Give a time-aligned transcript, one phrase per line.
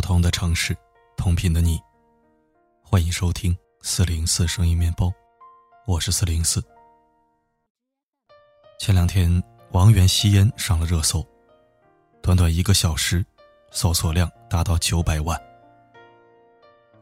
[0.00, 0.74] 不同的城市，
[1.14, 1.78] 同频的你，
[2.82, 5.12] 欢迎收听四零四声音面包，
[5.86, 6.64] 我是四零四。
[8.78, 9.30] 前两天，
[9.72, 11.22] 王源吸烟上了热搜，
[12.22, 13.22] 短短一个小时，
[13.72, 15.38] 搜索量达到九百万。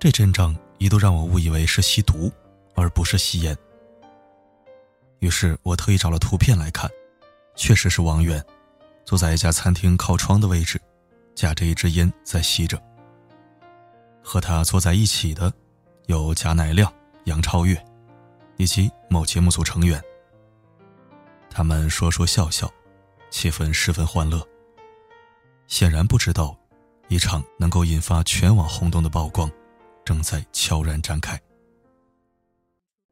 [0.01, 2.29] 这阵仗一度让我误以为是吸毒，
[2.75, 3.57] 而不是吸烟。
[5.21, 6.91] 于是我特意找了图片来看，
[7.55, 8.45] 确实是王源，
[9.05, 10.81] 坐在一家餐厅靠窗的位置，
[11.39, 12.83] 夹着一支烟在吸着。
[14.21, 15.53] 和他坐在一起的，
[16.07, 16.93] 有贾乃亮、
[17.27, 17.81] 杨超越，
[18.57, 20.03] 以及某节目组成员。
[21.49, 22.69] 他们说说笑笑，
[23.31, 24.45] 气氛十分欢乐。
[25.69, 26.59] 显然不知道，
[27.07, 29.49] 一场能够引发全网轰动的曝光。
[30.05, 31.41] 正在悄然展开。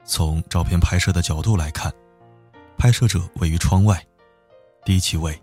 [0.04, 1.94] 从照片拍摄的角度来看，
[2.76, 4.04] 拍摄者位于窗外，
[4.84, 5.40] 低机位。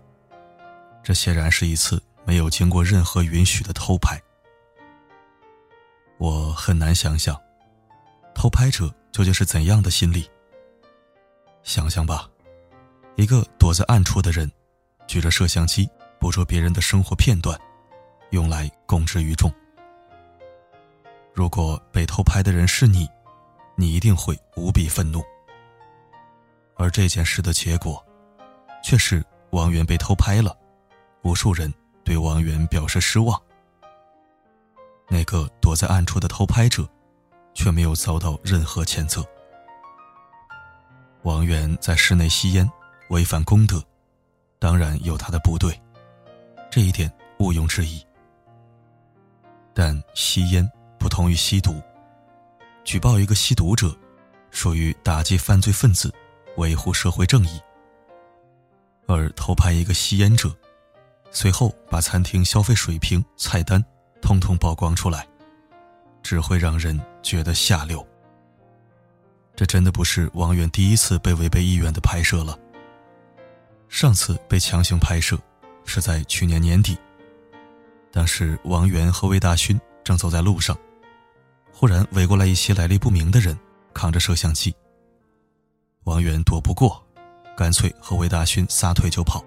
[1.02, 4.20] 这显然是一次没有经过任何允许的偷拍。
[6.18, 7.38] 我很难想象，
[8.34, 10.28] 偷拍者究竟是怎样的心理。
[11.62, 12.28] 想想吧，
[13.16, 14.50] 一个躲在暗处的人，
[15.06, 15.88] 举着摄像机
[16.20, 17.58] 捕捉别人的生活片段，
[18.30, 19.50] 用来公之于众。
[21.32, 23.08] 如果被偷拍的人是你，
[23.76, 25.22] 你一定会无比愤怒。
[26.76, 28.04] 而这件事的结果，
[28.82, 30.56] 却是王源被偷拍了，
[31.22, 31.72] 无数人
[32.04, 33.40] 对王源表示失望。
[35.08, 36.88] 那个躲在暗处的偷拍者，
[37.54, 39.24] 却没有遭到任何谴责。
[41.22, 42.70] 王源在室内吸烟，
[43.08, 43.82] 违反公德，
[44.58, 45.80] 当然有他的不对，
[46.70, 48.04] 这一点毋庸置疑。
[49.72, 50.70] 但吸烟。
[50.96, 51.82] 不同于吸毒，
[52.82, 53.94] 举报一个吸毒者，
[54.50, 56.10] 属于打击犯罪分子，
[56.56, 57.60] 维护社会正义；
[59.06, 60.50] 而偷拍一个吸烟者，
[61.34, 63.84] 随后把餐厅消费水平、菜单
[64.22, 65.26] 通通曝光出来，
[66.22, 68.06] 只会让人觉得下流。
[69.56, 72.56] 这真的不是王源第一次被违背意愿的拍摄了。
[73.88, 75.36] 上次被强行拍摄，
[75.84, 76.96] 是在去年年底，
[78.12, 80.76] 当时王源和魏大勋正走在路上。
[81.72, 83.58] 忽然围过来一些来历不明的人，
[83.92, 84.72] 扛着摄像机。
[86.04, 87.04] 王源躲不过，
[87.56, 89.44] 干脆和魏大勋撒腿就跑，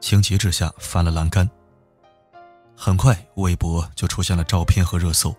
[0.00, 1.48] 情急之下翻了栏杆。
[2.76, 5.34] 很快，微博就出现了照片和热搜：“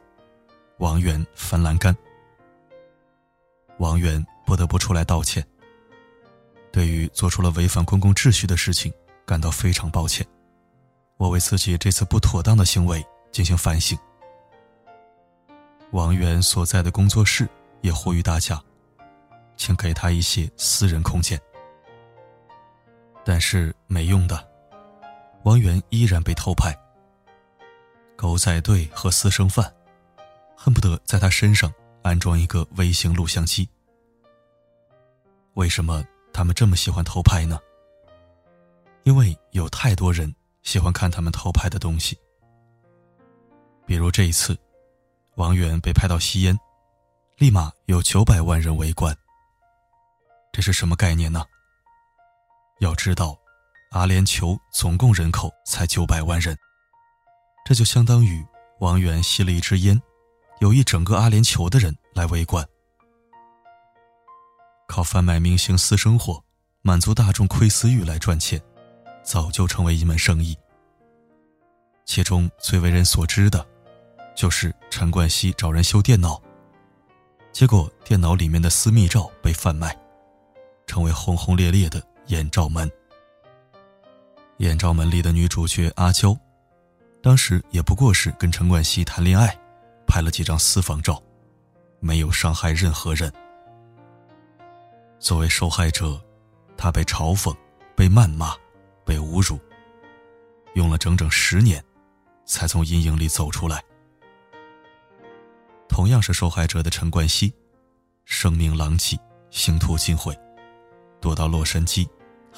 [0.80, 1.96] 王源翻栏杆。”
[3.78, 5.46] 王源不得不出来道歉。
[6.72, 8.92] 对于做出了违反公共秩序的事情，
[9.26, 10.26] 感到非常抱歉。
[11.18, 13.98] 我为自己这次不妥当的行为进行反省。
[15.92, 17.48] 王源所在的工作室
[17.82, 18.62] 也呼吁大家，
[19.56, 21.40] 请给他一些私人空间。
[23.28, 24.50] 但是没用的，
[25.44, 26.74] 王源依然被偷拍。
[28.16, 29.70] 狗仔队和私生饭，
[30.56, 31.70] 恨不得在他身上
[32.04, 33.68] 安装一个微型录像机。
[35.56, 37.60] 为什么他们这么喜欢偷拍呢？
[39.04, 40.34] 因为有太多人
[40.64, 42.18] 喜欢看他们偷拍的东西，
[43.86, 44.58] 比如这一次。
[45.36, 46.58] 王源被拍到吸烟，
[47.36, 49.14] 立马有九百万人围观。
[50.54, 51.46] 这是什么概念呢？
[52.80, 53.38] 要知道，
[53.92, 56.58] 阿联酋总共人口才九百万人，
[57.66, 58.46] 这就相当于
[58.80, 60.02] 王源吸了一支烟，
[60.60, 62.66] 有一整个阿联酋的人来围观。
[64.88, 66.44] 靠贩卖明星私生活，
[66.82, 68.62] 满足大众窥私欲来赚钱，
[69.24, 70.58] 早就成为一门生意。
[72.06, 73.66] 其中最为人所知的。
[74.36, 76.40] 就是陈冠希找人修电脑，
[77.52, 79.98] 结果电脑里面的私密照被贩卖，
[80.86, 82.90] 成为轰轰烈烈的艳照门。
[84.58, 86.36] 艳照门里的女主角阿娇，
[87.22, 89.56] 当时也不过是跟陈冠希谈恋爱，
[90.08, 91.22] 拍了几张私房照，
[92.00, 93.32] 没有伤害任何人。
[95.20, 96.20] 作为受害者，
[96.76, 97.56] 她被嘲讽、
[97.96, 98.56] 被谩骂、
[99.06, 99.60] 被侮辱，
[100.74, 101.84] 用了整整十年，
[102.46, 103.84] 才从阴影里走出来。
[105.88, 107.54] 同样是受害者的陈冠希，
[108.26, 109.20] 声名狼藉，
[109.50, 110.38] 星途尽毁，
[111.20, 112.08] 躲到洛杉矶，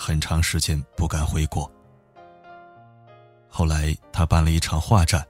[0.01, 1.69] 很长时间不敢回国。
[3.49, 5.27] 后来他办了一场画展，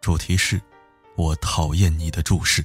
[0.00, 0.58] 主题是
[1.14, 2.64] “我讨厌你的注视”。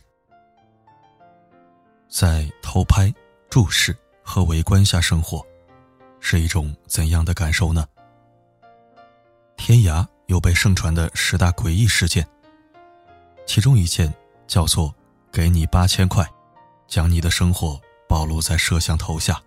[2.07, 3.13] 在偷拍、
[3.49, 3.93] 注视
[4.23, 5.45] 和围观下生活，
[6.21, 7.85] 是一种怎样的感受呢？
[9.57, 12.25] 天涯有被盛传的十大诡异事件，
[13.45, 14.13] 其中一件。
[14.47, 14.93] 叫做
[15.31, 16.29] “给你八千块，
[16.85, 19.41] 将你的生活暴露在摄像头下”。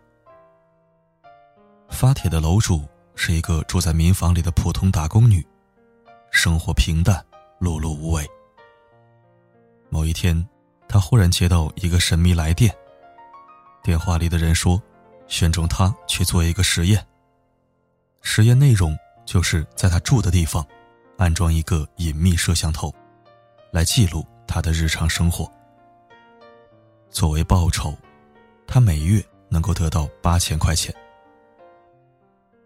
[1.94, 5.46] 发帖的楼主是一个住在民房里的普通打工女，
[6.31, 7.25] 生活平淡，
[7.61, 8.29] 碌碌无为。
[9.88, 10.46] 某一天，
[10.88, 12.75] 他忽然接到一个神秘来电。
[13.82, 14.82] 电话里的人说，
[15.29, 17.06] 选中他去做一个实验。
[18.23, 20.67] 实验内容就是在他住的地方，
[21.17, 22.93] 安装一个隐秘摄像头，
[23.70, 25.50] 来记录他的日常生活。
[27.08, 27.97] 作为报酬，
[28.67, 30.93] 他每月能够得到八千块钱。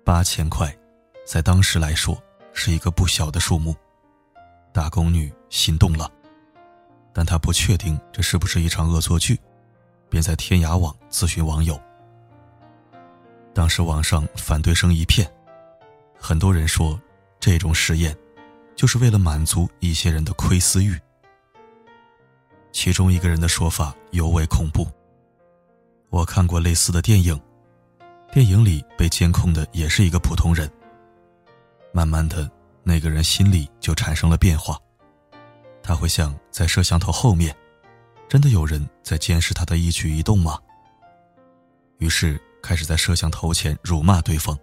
[0.08, 0.74] 八千块，
[1.26, 2.18] 在当时来说
[2.54, 3.76] 是一个不小的数目。
[4.72, 6.10] 打工女心动了，
[7.12, 9.38] 但她不确定这是不是一场恶作剧，
[10.08, 11.78] 便在天涯网咨询网友。
[13.52, 15.30] 当时网上反对声一片，
[16.18, 16.98] 很多人说
[17.38, 18.16] 这种实验
[18.74, 20.98] 就是为了满足一些人的窥私欲。
[22.72, 24.88] 其中一个人的说法尤为恐怖。
[26.08, 27.38] 我看过类似的电影，
[28.30, 30.70] 电影里被监控的也是一个普通人。
[31.92, 32.50] 慢慢的，
[32.82, 34.78] 那个人心里就产生了变化，
[35.82, 37.56] 他会想，在摄像头后面，
[38.28, 40.58] 真的有人在监视他的一举一动吗？
[41.98, 44.56] 于是开始在摄像头前辱骂对方，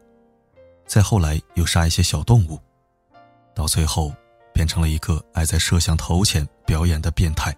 [0.86, 2.60] 再后来又杀一些小动物，
[3.54, 4.14] 到最后
[4.54, 7.54] 变成了一个爱在摄像头前表演的变态。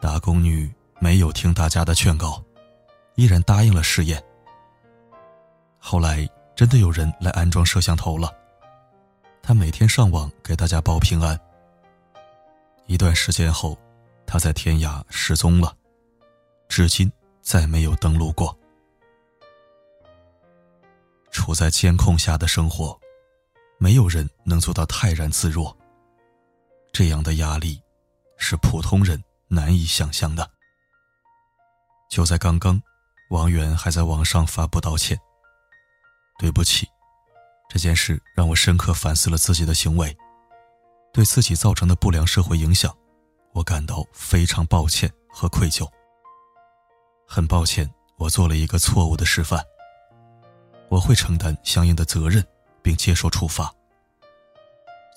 [0.00, 2.43] 打工女没有听大家的劝告，
[3.14, 4.22] 依然答应了试验。
[5.78, 8.32] 后来真的有人来安装摄像头了，
[9.42, 11.38] 他每天上网给大家报平安。
[12.86, 13.78] 一段时间后，
[14.26, 15.74] 他在天涯失踪了，
[16.68, 18.56] 至今再没有登录过。
[21.30, 22.98] 处在监控下的生活，
[23.78, 25.76] 没有人能做到泰然自若。
[26.92, 27.82] 这样的压力，
[28.36, 29.22] 是普通人。
[29.46, 30.50] 难以想象的。
[32.08, 32.82] 就在刚刚，
[33.34, 35.18] 王源还在网上发布道歉
[36.38, 36.86] ：“对不起，
[37.68, 40.16] 这件事让我深刻反思了自己的行为，
[41.12, 42.96] 对自己造成的不良社会影响，
[43.52, 45.84] 我感到非常抱歉和愧疚。
[47.26, 49.60] 很抱歉，我做了一个错误的示范。
[50.88, 52.46] 我会承担相应的责任，
[52.82, 53.68] 并接受处罚。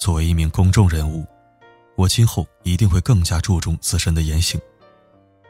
[0.02, 1.24] 作为一名公众人物。”
[1.96, 4.60] 我今后一定会更加注重自身的言行，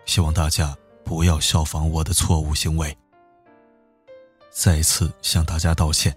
[0.06, 0.74] 希望大家
[1.08, 2.96] 不要效仿我的错误行为。
[4.52, 6.14] 再次向大家道歉，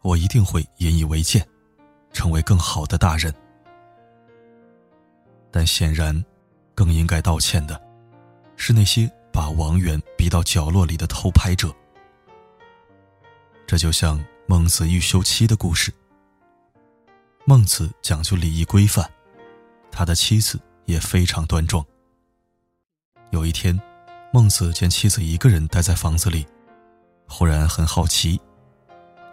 [0.00, 1.46] 我一定会引以为戒，
[2.10, 3.32] 成为更好的大人。
[5.50, 6.24] 但显然，
[6.74, 7.78] 更应该道歉的，
[8.56, 11.70] 是那些把王源逼到角落里的偷拍者。
[13.66, 15.92] 这就像孟子欲休妻的故事。
[17.44, 19.08] 孟子讲究礼仪规范。
[19.90, 21.84] 他的妻子也非常端庄。
[23.32, 23.80] 有一天，
[24.30, 26.46] 孟子见妻子一个人待在房子里，
[27.26, 28.38] 忽然很好奇，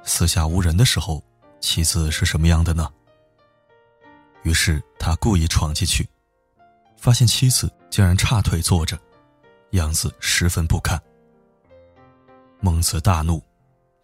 [0.03, 1.21] 四下无人的时候，
[1.59, 2.89] 妻子是什么样的呢？
[4.43, 6.07] 于是他故意闯进去，
[6.95, 8.97] 发现妻子竟然叉腿坐着，
[9.71, 10.97] 样子十分不堪。
[12.61, 13.43] 孟子大怒，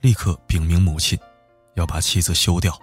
[0.02, 1.18] 立刻禀明母亲，
[1.76, 2.78] 要把妻子休掉。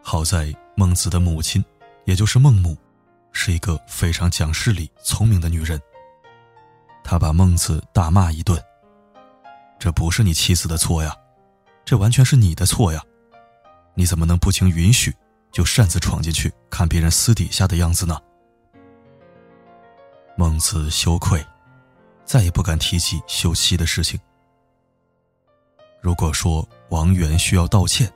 [0.00, 1.62] 好在孟子的母亲。
[2.06, 2.76] 也就是孟母，
[3.32, 5.80] 是一个非常讲事理、聪明的女人。
[7.02, 8.62] 她把孟子大骂一顿
[9.78, 11.14] ：“这不是你妻子的错呀，
[11.84, 13.02] 这完全是你的错呀！
[13.94, 15.14] 你怎么能不经允许
[15.50, 18.20] 就擅自闯进去看别人私底下的样子呢？”
[20.36, 21.44] 孟子羞愧，
[22.24, 24.18] 再也不敢提起休妻的事情。
[26.00, 28.10] 如果说王源需要道歉，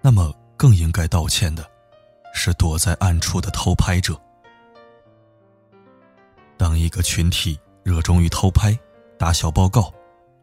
[0.00, 1.68] 那么更应该道歉的。
[2.34, 4.16] 是躲在暗处的偷拍者。
[6.58, 8.76] 当一个群体热衷于偷拍、
[9.16, 9.90] 打小报告，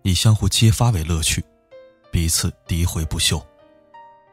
[0.01, 1.43] 以相互揭发为乐趣，
[2.10, 3.45] 彼此诋毁不休，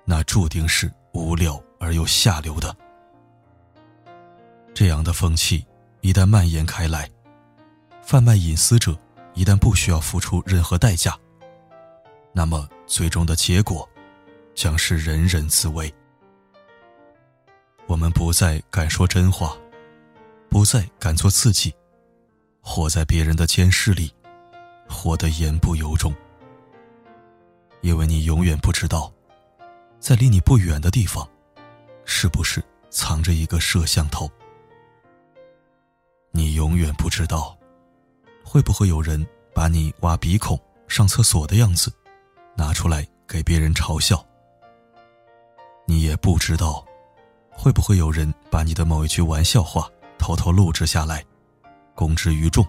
[0.04, 2.74] 那注定是无聊而又下流的。
[4.72, 5.66] 这样的风气
[6.00, 7.10] 一旦蔓延开来，
[8.00, 8.96] 贩卖隐私者
[9.34, 11.18] 一旦不需要付出任何代价，
[12.32, 13.86] 那么最终的结果
[14.54, 15.92] 将是人人自危。
[17.86, 19.56] 我们不再敢说真话，
[20.52, 21.74] 不再敢做自己，
[22.60, 24.14] 活在别人的监视里，
[24.86, 26.14] 活得言不由衷。
[27.80, 29.10] 因为你永远不知道，
[29.98, 31.26] 在离你不远的地方，
[32.04, 34.30] 是不是藏着一个摄像头。
[36.32, 37.56] 你永远不知道，
[38.44, 41.90] 会不会有人把你挖鼻孔、上厕所的样子，
[42.54, 44.22] 拿出来给别人嘲笑。
[45.86, 46.84] 你也不知道。
[47.54, 49.88] 会不会有人把你的某一句玩笑话
[50.22, 51.24] 偷偷录制下来，
[51.96, 52.64] 公之于众，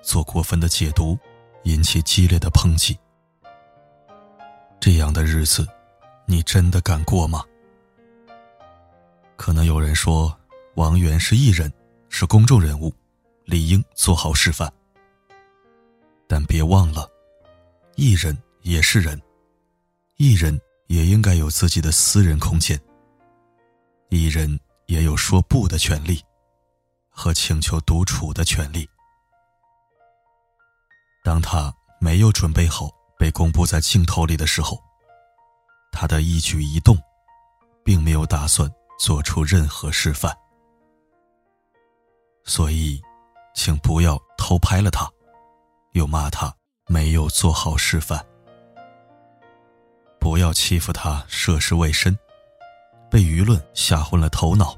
[0.00, 1.18] 做过分的解读，
[1.64, 2.96] 引起激烈的抨击？
[4.78, 5.66] 这样的日子，
[6.24, 7.42] 你真的敢过吗？
[9.34, 10.32] 可能有人说，
[10.76, 11.70] 王源是艺人，
[12.08, 12.94] 是公众人物，
[13.44, 14.72] 理应做好示范。
[16.28, 17.10] 但别忘了，
[17.96, 19.20] 艺人也是人，
[20.16, 22.80] 艺人也应该有自己的私人空间。
[24.10, 26.22] 艺人也有说不的权利，
[27.14, 28.88] 和请求独处的权利。
[31.22, 34.78] 当他没有准备好被公布在镜头里的时候，
[35.92, 36.98] 他的一举一动，
[37.84, 40.36] 并没有打算做出任何示范。
[42.44, 43.00] 所以，
[43.54, 45.08] 请不要偷拍了他。
[45.92, 46.52] 又骂他
[46.88, 48.20] 没有做好示范，
[50.18, 52.18] 不要欺负他涉世未深，
[53.08, 54.76] 被舆论吓昏了头脑，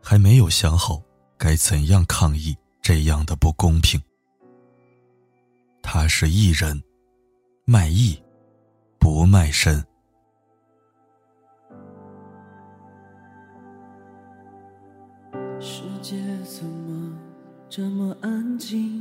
[0.00, 1.02] 还没有想好
[1.36, 4.00] 该怎样抗议这样的不公平。
[5.82, 6.82] 他是艺人，
[7.64, 8.22] 卖艺，
[8.98, 9.84] 不卖身。
[15.60, 17.18] 世界怎么
[17.68, 19.00] 这么安静？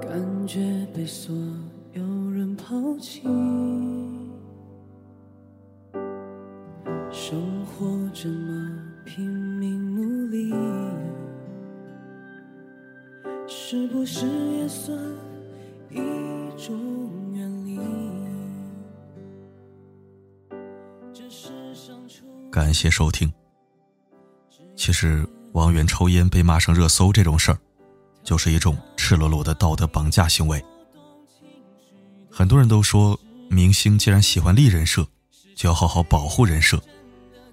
[0.00, 1.34] 感觉被所
[1.92, 3.22] 有人抛弃，
[14.16, 14.96] 是不是也算
[15.90, 15.96] 一
[16.64, 16.72] 种
[17.32, 17.76] 远离？
[22.48, 23.32] 感谢收听。
[24.76, 27.58] 其实王源抽烟被骂上热搜这种事儿。
[28.22, 30.64] 就是一种赤裸裸的道德绑架行为。
[32.30, 33.18] 很多人都说，
[33.50, 35.06] 明星既然喜欢立人设，
[35.54, 36.80] 就要好好保护人设，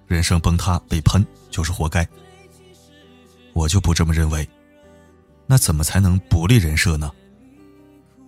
[0.06, 2.08] 人生崩塌被喷就是活该。
[3.52, 4.48] 我就不这么认为。
[5.46, 7.12] 那怎么才能不立人设呢？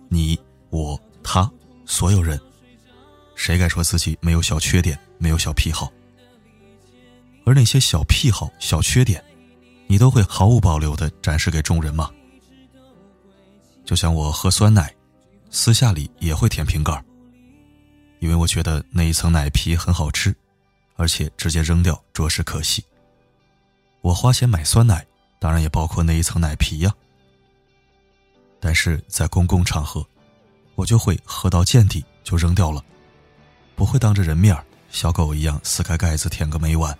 [0.09, 1.49] 你、我、他，
[1.85, 2.39] 所有人，
[3.35, 5.91] 谁敢说自己没有小缺点、没有小癖好？
[7.45, 9.23] 而那些小癖好、小缺点，
[9.87, 12.11] 你都会毫无保留的展示给众人吗？
[13.83, 14.93] 就像我喝酸奶，
[15.49, 17.03] 私下里也会舔瓶盖
[18.19, 20.35] 因为我觉得那一层奶皮很好吃，
[20.95, 22.83] 而且直接扔掉着实可惜。
[24.01, 25.05] 我花钱买酸奶，
[25.39, 26.93] 当然也包括那一层奶皮呀。
[28.65, 30.03] 但是在公共场合，
[30.73, 32.83] 我就会喝到见底就扔掉了，
[33.75, 34.57] 不会当着人面
[34.89, 36.97] 小狗一样撕开盖子舔个没完。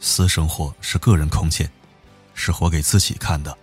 [0.00, 1.66] 私生活是个人空间，
[2.34, 3.56] 是活给自己看的。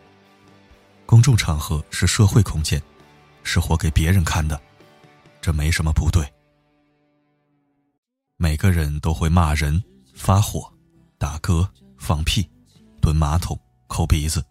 [1.06, 2.82] 公众场合是社会空间，
[3.44, 4.60] 是活给别人看的，
[5.40, 6.28] 这没什么不对。
[8.38, 9.80] 每个人都会骂人、
[10.16, 10.68] 发火、
[11.20, 12.50] 打嗝、放屁、
[13.00, 13.56] 蹲马桶、
[13.86, 14.44] 抠鼻子，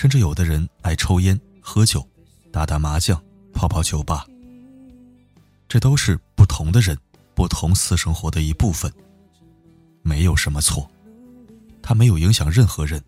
[0.00, 2.02] 甚至有的人爱抽烟、喝酒、
[2.50, 4.24] 打打麻将、泡泡酒吧。
[5.68, 6.96] 这都是不同的人、
[7.34, 8.90] 不同私生活的一部分，
[10.00, 10.90] 没有什么错，
[11.82, 12.98] 他没有影响任何人，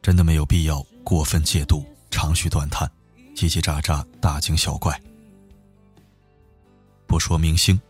[0.00, 0.80] 真的没有必要。
[1.02, 2.88] 过分解读，长吁短叹，
[3.34, 4.96] 叽叽喳喳，大惊小怪。
[7.08, 7.80] 不说明星，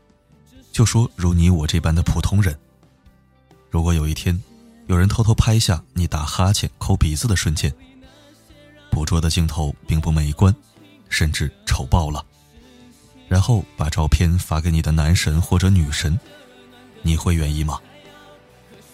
[0.73, 2.59] 就说如你我这般的普通人。
[3.69, 4.43] 如果有一天，
[4.87, 7.71] 有人偷偷拍下你打哈欠、抠鼻子的瞬间，
[8.97, 10.57] 捕捉的镜头并不美观，
[11.11, 12.25] 甚至丑爆了，
[13.29, 16.19] 然后把照片发给你的男神或者女神，
[17.03, 17.79] 你会愿意吗？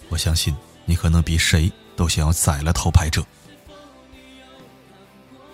[0.09, 0.53] 我相信
[0.87, 3.25] 你可能比谁都想要宰了偷拍者。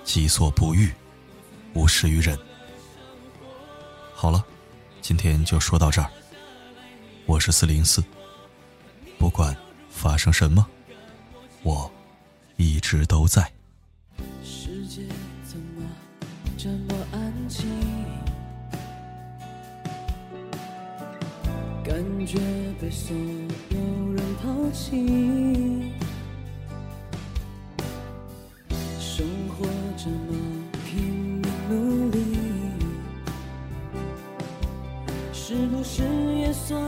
[0.02, 0.90] 己所不欲，
[1.74, 2.34] 勿施于人。
[4.14, 4.42] 好了，
[5.02, 6.10] 今天就说到这儿。
[7.26, 8.02] 我是四零四，
[9.18, 9.54] 不管
[9.90, 10.66] 发生什么，
[11.62, 11.92] 我
[12.56, 13.46] 一直都在。
[22.28, 22.38] 觉
[22.78, 23.16] 被所
[23.70, 25.90] 有人抛弃。
[29.00, 29.66] 生活
[29.96, 30.36] 这么
[30.84, 32.18] 拼命努力，
[35.32, 36.02] 是不是
[36.36, 36.78] 也算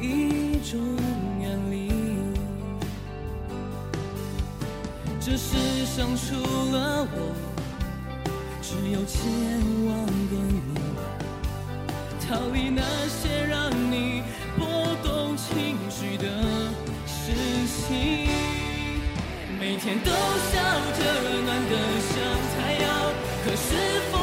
[0.00, 0.78] 一种
[1.40, 1.90] 远离？
[5.20, 6.36] 这世上除
[6.70, 7.34] 了我，
[8.62, 9.20] 只有千
[9.88, 10.62] 万个你。
[12.26, 13.33] 逃离那些
[19.74, 20.62] 每天都笑
[20.92, 21.02] 着
[21.42, 21.74] 暖的。
[22.06, 23.12] 寂寞，
[23.44, 24.13] 只是。